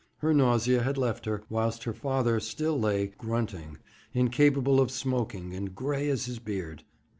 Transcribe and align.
Her 0.17 0.33
nausea 0.33 0.81
had 0.81 0.97
left 0.97 1.25
her, 1.25 1.43
whilst 1.47 1.83
her 1.83 1.93
father 1.93 2.39
still 2.39 2.79
lay 2.79 3.05
grunting, 3.19 3.77
incapable 4.15 4.79
of 4.81 4.89
smoking, 4.89 5.53
and 5.53 5.75
gray 5.75 6.09
as 6.09 6.25
his 6.25 6.39
beard. 6.39 6.83